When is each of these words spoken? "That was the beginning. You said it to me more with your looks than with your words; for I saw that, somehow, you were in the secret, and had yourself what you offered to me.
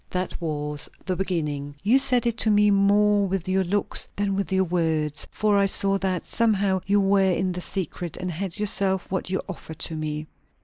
"That 0.09 0.41
was 0.41 0.89
the 1.05 1.15
beginning. 1.15 1.75
You 1.83 1.99
said 1.99 2.25
it 2.25 2.35
to 2.39 2.49
me 2.49 2.71
more 2.71 3.27
with 3.27 3.47
your 3.47 3.63
looks 3.63 4.07
than 4.15 4.35
with 4.35 4.51
your 4.51 4.63
words; 4.63 5.27
for 5.29 5.55
I 5.59 5.67
saw 5.67 5.99
that, 5.99 6.25
somehow, 6.25 6.81
you 6.87 6.99
were 6.99 7.21
in 7.29 7.51
the 7.51 7.61
secret, 7.61 8.17
and 8.17 8.31
had 8.31 8.57
yourself 8.57 9.05
what 9.11 9.29
you 9.29 9.43
offered 9.47 9.77
to 9.77 9.95
me. 9.95 10.25